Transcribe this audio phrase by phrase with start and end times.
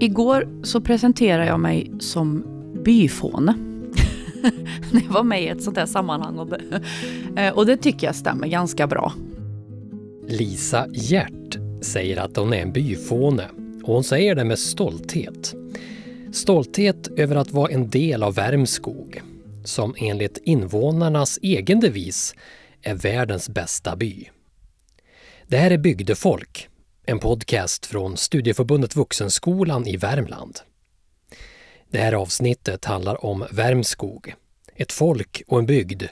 [0.00, 2.44] Igår så presenterade jag mig som
[2.84, 3.54] byfåne.
[4.92, 6.38] När jag var med i ett sånt här sammanhang.
[6.38, 6.82] Och, det,
[7.36, 9.12] eh, och det tycker jag stämmer ganska bra.
[10.28, 13.44] Lisa Hjärt säger att hon är en byfåne
[13.82, 15.54] och hon säger det med stolthet.
[16.32, 19.22] Stolthet över att vara en del av Värmskog
[19.64, 22.34] som enligt invånarnas egen devis
[22.82, 24.28] är världens bästa by.
[25.46, 26.68] Det här är Bygdefolk,
[27.08, 30.60] en podcast från Studieförbundet Vuxenskolan i Värmland.
[31.90, 34.34] Det här avsnittet handlar om Värmskog,
[34.76, 36.02] ett folk och en bygd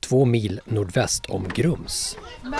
[0.00, 2.16] två mil nordväst om Grums.
[2.42, 2.52] Men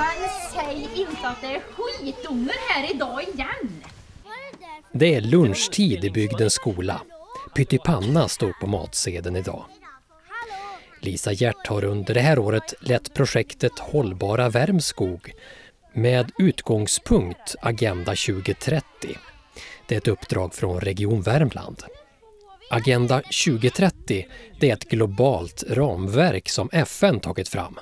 [0.55, 3.83] säg inte att det är skitunger här idag igen!
[4.93, 7.01] Det är lunchtid i bygdens skola.
[7.55, 9.65] Pyttipanna står på matsedeln idag.
[11.01, 15.33] Lisa Hjärt har under det här året lett projektet Hållbara Värmskog
[15.95, 18.85] med utgångspunkt Agenda 2030.
[19.89, 21.83] Det är ett uppdrag från Region Värmland.
[22.71, 24.27] Agenda 2030
[24.61, 27.79] det är ett globalt ramverk som FN tagit fram.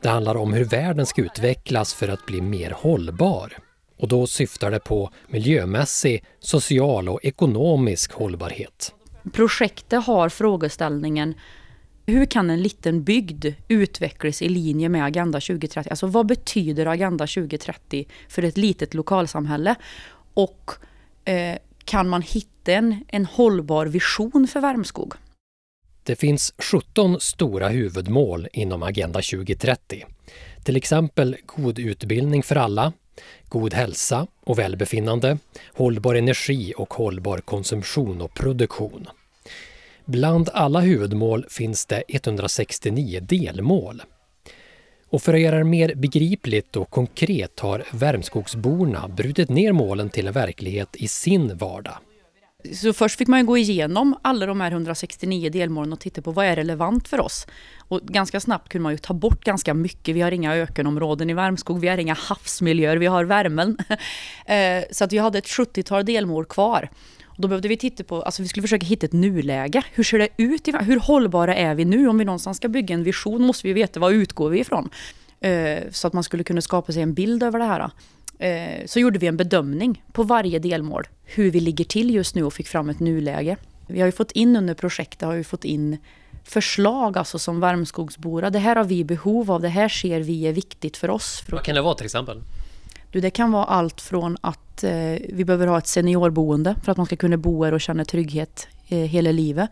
[0.00, 3.58] Det handlar om hur världen ska utvecklas för att bli mer hållbar.
[3.98, 8.94] Och då syftar det på miljömässig, social och ekonomisk hållbarhet.
[9.32, 11.34] Projektet har frågeställningen
[12.06, 15.90] hur kan en liten bygd utvecklas i linje med Agenda 2030?
[15.90, 19.74] Alltså vad betyder Agenda 2030 för ett litet lokalsamhälle?
[20.34, 20.70] Och
[21.24, 25.14] eh, kan man hitta en, en hållbar vision för Värmskog?
[26.02, 30.04] Det finns 17 stora huvudmål inom Agenda 2030.
[30.62, 32.92] Till exempel god utbildning för alla,
[33.48, 35.38] god hälsa och välbefinnande,
[35.72, 39.06] hållbar energi och hållbar konsumtion och produktion.
[40.04, 44.02] Bland alla huvudmål finns det 169 delmål.
[45.08, 50.26] Och för att göra det mer begripligt och konkret har Värmskogsborna brutit ner målen till
[50.26, 51.94] en verklighet i sin vardag.
[52.74, 56.46] Så först fick man gå igenom alla de här 169 delmålen och titta på vad
[56.46, 57.46] är relevant för oss.
[57.78, 60.14] Och ganska snabbt kunde man ju ta bort ganska mycket.
[60.16, 63.78] Vi har inga ökenområden i Värmskog, vi har inga havsmiljöer, vi har värmen.
[64.46, 66.90] Eh, så att vi hade ett 70-tal delmål kvar.
[67.42, 69.82] Då behövde vi titta på, alltså vi skulle försöka hitta ett nuläge.
[69.92, 70.68] Hur ser det ut?
[70.68, 72.08] Hur hållbara är vi nu?
[72.08, 74.90] Om vi någonstans ska bygga en vision måste vi veta vad utgår vi ifrån.
[75.40, 77.90] Eh, så att man skulle kunna skapa sig en bild över det här.
[78.38, 81.08] Eh, så gjorde vi en bedömning på varje delmål.
[81.24, 83.56] Hur vi ligger till just nu och fick fram ett nuläge.
[83.86, 85.98] Vi har ju fått in under projektet har vi fått in
[86.44, 88.50] förslag alltså som Värmskogsbora.
[88.50, 91.44] Det här har vi behov av, det här ser vi är viktigt för oss.
[91.48, 92.42] Vad kan det vara till exempel?
[93.12, 94.90] Du, det kan vara allt från att eh,
[95.28, 98.68] vi behöver ha ett seniorboende för att man ska kunna bo här och känna trygghet
[98.88, 99.70] eh, hela livet.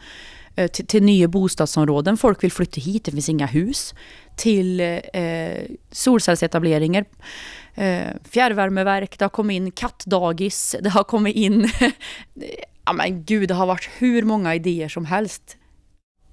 [0.57, 3.95] Eh, till, till, nya bostadsområden, folk vill flytta hit, det finns inga hus.
[4.37, 4.97] Till eh,
[5.91, 7.05] solcellsetableringar,
[7.75, 11.71] eh, fjärrvärmeverk, det har kommit in kattdagis, det har kommit in...
[12.85, 15.57] ja men gud, det har varit hur många idéer som helst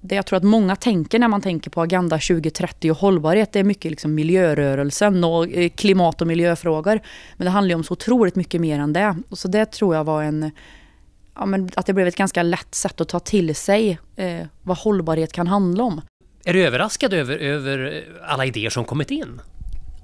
[0.00, 3.58] det jag tror att många tänker när man tänker på Agenda 2030 och hållbarhet, det
[3.58, 7.00] är mycket liksom miljörörelsen och eh, klimat och miljöfrågor.
[7.36, 9.16] Men det handlar ju om så otroligt mycket mer än det.
[9.28, 10.50] Och så det tror jag var en...
[11.34, 14.78] Ja, men att det blev ett ganska lätt sätt att ta till sig eh, vad
[14.78, 16.00] hållbarhet kan handla om.
[16.44, 19.40] Är du överraskad över, över alla idéer som kommit in?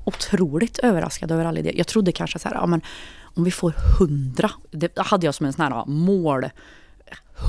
[0.05, 1.75] Otroligt överraskad över alla idéer.
[1.77, 2.81] Jag trodde kanske så här, ja, men
[3.23, 6.47] om vi får hundra, det hade jag som en sån här mål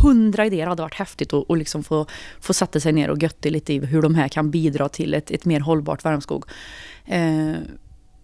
[0.02, 2.06] hundra idéer hade varit häftigt att och liksom få,
[2.40, 5.32] få sätta sig ner och götta lite i hur de här kan bidra till ett,
[5.32, 6.46] ett mer hållbart Värmskog.
[7.06, 7.54] Eh,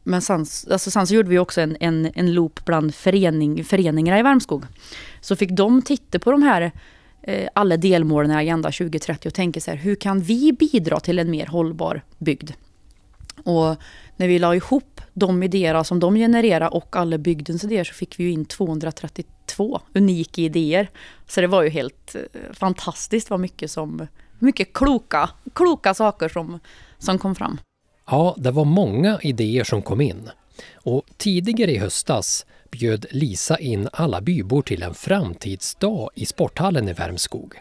[0.03, 4.19] men sen, alltså sen så gjorde vi också en, en, en loop bland förening, föreningarna
[4.19, 4.65] i Värmskog.
[5.21, 6.71] Så fick de titta på de här
[7.23, 11.19] eh, alla delmålen i Agenda 2030 och tänka så här, hur kan vi bidra till
[11.19, 12.51] en mer hållbar bygd?
[13.43, 13.75] Och
[14.17, 18.19] när vi la ihop de idéer som de genererade och alla bygdens idéer så fick
[18.19, 19.23] vi ju in 232
[19.55, 20.89] två unika idéer.
[21.27, 24.07] Så det var ju helt eh, fantastiskt vad mycket som
[24.39, 26.59] mycket kloka, kloka saker som,
[26.97, 27.59] som kom fram.
[28.07, 30.29] Ja, det var många idéer som kom in.
[30.73, 36.93] Och tidigare i höstas bjöd Lisa in alla bybor till en framtidsdag i sporthallen i
[36.93, 37.53] Värmskog.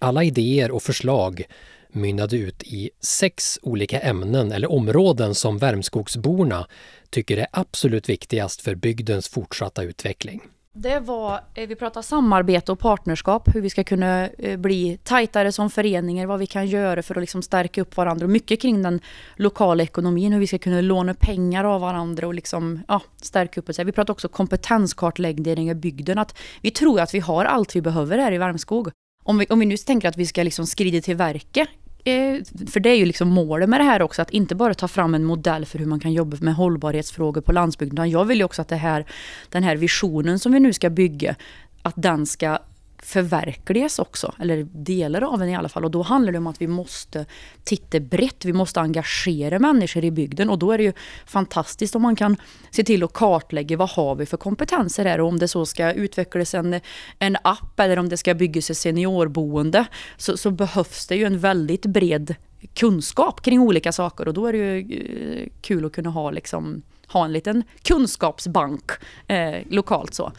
[0.00, 1.44] Alla idéer och förslag
[1.92, 6.66] mynnade ut i sex olika ämnen eller områden som Värmskogsborna
[7.10, 10.40] tycker är absolut viktigast för bygdens fortsatta utveckling.
[10.76, 15.52] Det var, eh, vi pratade samarbete och partnerskap, hur vi ska kunna eh, bli tajtare
[15.52, 18.82] som föreningar, vad vi kan göra för att liksom stärka upp varandra och mycket kring
[18.82, 19.00] den
[19.36, 23.68] lokala ekonomin, hur vi ska kunna låna pengar av varandra och liksom, ja, stärka upp
[23.68, 23.78] oss.
[23.78, 28.18] Vi pratade också kompetenskartläggning i bygden, att vi tror att vi har allt vi behöver
[28.18, 28.90] här i Värmskog.
[29.24, 31.68] Om vi, om vi nu tänker att vi ska liksom skrida till verket
[32.04, 34.88] Eh, för det är ju liksom målet med det här också, att inte bara ta
[34.88, 38.38] fram en modell för hur man kan jobba med hållbarhetsfrågor på landsbygden, utan jag vill
[38.38, 39.04] ju också att det här,
[39.48, 41.34] den här visionen som vi nu ska bygga,
[41.82, 42.58] att den ska
[43.04, 45.84] förverkligas också, eller delar av den i alla fall.
[45.84, 47.26] Och då handlar det om att vi måste
[47.64, 50.92] titta brett, vi måste engagera människor i bygden och då är det ju
[51.26, 52.36] fantastiskt om man kan
[52.70, 55.92] se till att kartlägga vad har vi för kompetenser här och om det så ska
[55.92, 56.80] utvecklas en,
[57.18, 59.86] en app eller om det ska byggas ett seniorboende
[60.16, 62.34] så, så behövs det ju en väldigt bred
[62.74, 66.82] kunskap kring olika saker och då är det ju eh, kul att kunna ha liksom
[67.06, 68.90] ha en liten kunskapsbank
[69.26, 70.32] eh, lokalt så.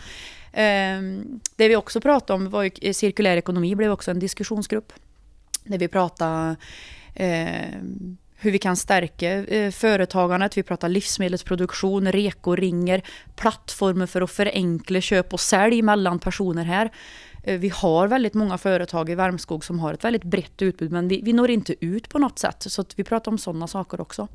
[0.57, 4.93] Ehm, det vi också pratade om var ju, eh, cirkulär ekonomi blev också en diskussionsgrupp.
[5.63, 6.55] Där vi pratade
[7.13, 7.79] eh,
[8.35, 10.57] hur vi kan stärka eh, företagandet.
[10.57, 13.01] Vi pratar livsmedelsproduktion, rekoringar,
[13.35, 16.91] plattformar för att förenkla köp och sälj mellan personer här.
[17.43, 21.07] Eh, vi har väldigt många företag i Värmskog som har ett väldigt brett utbud men
[21.07, 22.55] vi, vi når inte ut på något sätt.
[22.59, 24.27] Så vi pratar om sådana saker också.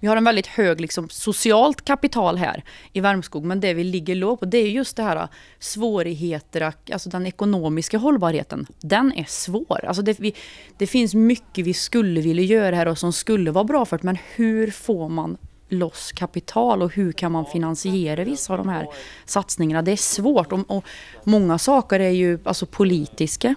[0.00, 4.14] Vi har en väldigt hög liksom, socialt kapital här i Värmskog, men det vi ligger
[4.14, 8.66] lågt på det är just det här äh, svårigheter, äh, alltså den ekonomiska hållbarheten.
[8.80, 9.84] Den är svår.
[9.84, 10.34] Alltså det, vi,
[10.78, 14.04] det finns mycket vi skulle vilja göra här och som skulle vara bra för det,
[14.04, 15.36] men hur får man
[15.68, 18.86] loss kapital och hur kan man finansiera vissa av de här
[19.24, 19.82] satsningarna?
[19.82, 20.84] Det är svårt och, och
[21.24, 23.54] många saker är ju alltså politiska.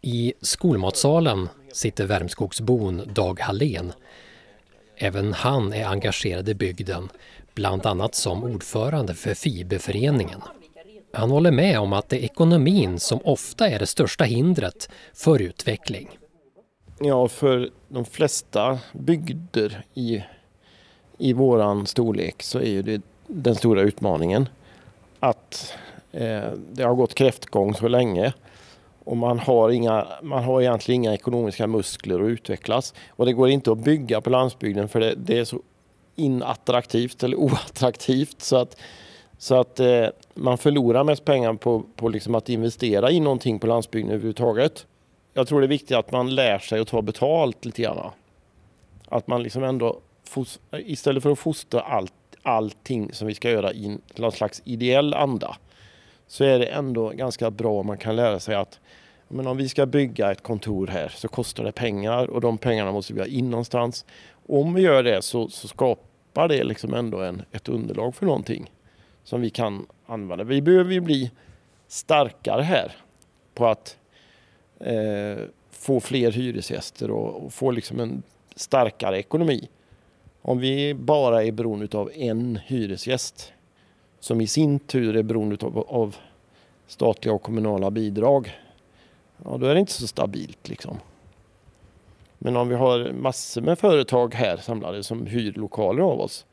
[0.00, 3.92] I skolmatsalen sitter Värmskogsbon Dag Hallén
[5.04, 7.08] Även han är engagerad i bygden,
[7.54, 10.40] bland annat som ordförande för Fiberföreningen.
[11.12, 15.42] Han håller med om att det är ekonomin som ofta är det största hindret för
[15.42, 16.08] utveckling.
[17.00, 20.22] Ja, för de flesta bygder i,
[21.18, 24.48] i våran storlek så är ju det den stora utmaningen
[25.20, 25.74] att
[26.12, 28.32] eh, det har gått kräftgång så länge
[29.04, 32.94] och man har, inga, man har egentligen inga ekonomiska muskler att utvecklas.
[33.10, 35.60] Och det går inte att bygga på landsbygden för det, det är så
[36.16, 38.76] inattraktivt eller oattraktivt så att,
[39.38, 43.66] så att eh, man förlorar mest pengar på, på liksom att investera i någonting på
[43.66, 44.86] landsbygden överhuvudtaget.
[45.34, 48.10] Jag tror det är viktigt att man lär sig att ta betalt lite grann.
[49.08, 50.00] Att man liksom ändå,
[50.72, 52.12] istället för att fostra allt,
[52.42, 55.56] allting som vi ska göra i någon slags ideell anda
[56.32, 58.80] så är det ändå ganska bra om man kan lära sig att
[59.28, 62.92] men om vi ska bygga ett kontor här så kostar det pengar och de pengarna
[62.92, 64.04] måste vi ha in någonstans.
[64.46, 68.72] Om vi gör det så, så skapar det liksom ändå en, ett underlag för någonting
[69.24, 70.44] som vi kan använda.
[70.44, 71.30] Vi behöver ju bli
[71.88, 72.92] starkare här
[73.54, 73.96] på att
[74.80, 78.22] eh, få fler hyresgäster och, och, få liksom en
[78.56, 79.68] starkare ekonomi.
[80.42, 83.52] Om vi bara är beroende av en hyresgäst
[84.22, 86.16] som i sin tur är beroende av, av
[86.86, 88.58] statliga och kommunala bidrag.
[89.44, 90.98] Ja, då är det inte så stabilt liksom.
[92.38, 96.46] Men om vi har massor med företag här samlade som hyr lokaler av oss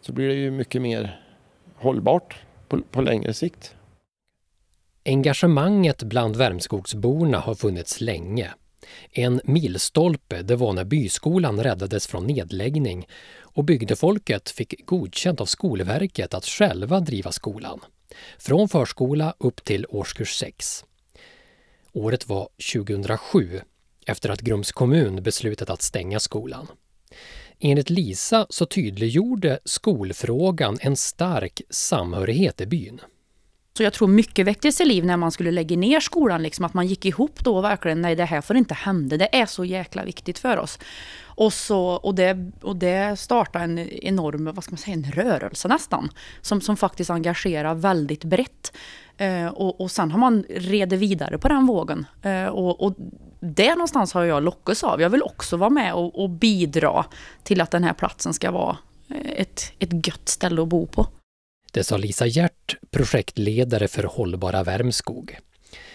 [0.00, 1.20] så blir det ju mycket mer
[1.76, 2.36] hållbart
[2.68, 3.74] på, på längre sikt.
[5.04, 8.50] Engagemanget bland Värmskogsborna har funnits länge.
[9.10, 13.06] En milstolpe det var när byskolan räddades från nedläggning
[13.40, 17.80] och bygdefolket fick godkänt av Skolverket att själva driva skolan.
[18.38, 20.84] Från förskola upp till årskurs 6.
[21.92, 23.60] Året var 2007
[24.06, 26.66] efter att Grums kommun beslutat att stänga skolan.
[27.60, 33.00] Enligt Lisa så tydliggjorde skolfrågan en stark samhörighet i byn.
[33.76, 36.74] Så jag tror mycket väcktes i liv när man skulle lägga ner skolan, liksom, att
[36.74, 40.04] man gick ihop då verkligen, nej det här får inte hända, det är så jäkla
[40.04, 40.78] viktigt för oss.
[41.24, 45.68] Och, så, och, det, och det startade en enorm, vad ska man säga, en rörelse
[45.68, 48.72] nästan, som, som faktiskt engagerar väldigt brett.
[49.16, 52.06] Eh, och, och sen har man redit vidare på den vågen.
[52.22, 52.94] Eh, och, och
[53.40, 55.00] det någonstans har jag lockats av.
[55.00, 57.04] Jag vill också vara med och, och bidra
[57.42, 58.76] till att den här platsen ska vara
[59.08, 61.06] eh, ett, ett gött ställe att bo på.
[61.72, 65.38] Det sa Lisa Hjärt, projektledare för Hållbara Värmskog.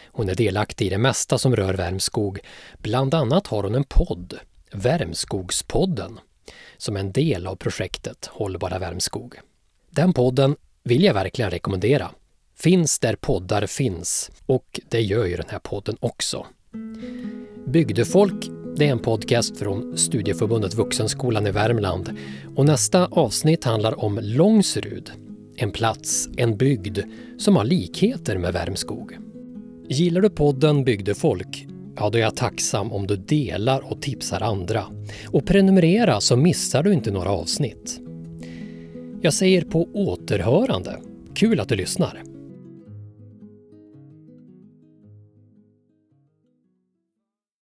[0.06, 2.40] Hon är delaktig i det mesta som rör Värmskog.
[2.78, 4.40] Bland annat har hon en podd,
[4.72, 6.20] Värmskogspodden,
[6.78, 9.36] som är en del av projektet Hållbara Värmskog.
[9.90, 12.12] Den podden vill jag verkligen rekommendera.
[12.56, 16.46] Finns där poddar finns och det gör ju den här podden också.
[17.68, 22.18] Bygdefolk det är en podcast från Studieförbundet Vuxenskolan i Värmland
[22.56, 25.12] och nästa avsnitt handlar om Långsrud
[25.62, 27.00] en plats, en bygd
[27.38, 29.18] som har likheter med Värmskog.
[29.90, 31.68] Gillar du podden Bygdefolk?
[31.96, 34.84] Ja, då är jag tacksam om du delar och tipsar andra.
[35.28, 38.00] Och prenumerera så missar du inte några avsnitt.
[39.22, 41.02] Jag säger på återhörande.
[41.36, 42.31] Kul att du lyssnar!